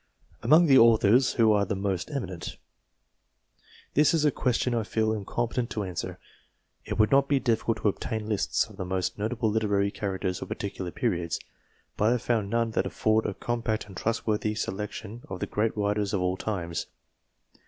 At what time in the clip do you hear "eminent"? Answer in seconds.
2.09-2.57